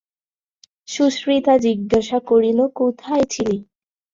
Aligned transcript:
সুচরিতা 0.87 1.53
জিজ্ঞাসা 1.65 2.17
করিল, 2.29 2.59
কোথায় 2.79 3.25
ছিলি? 3.33 3.57